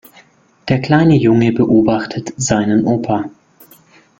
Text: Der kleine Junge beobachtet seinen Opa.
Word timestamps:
Der 0.67 0.81
kleine 0.81 1.15
Junge 1.15 1.51
beobachtet 1.51 2.33
seinen 2.35 2.87
Opa. 2.87 3.29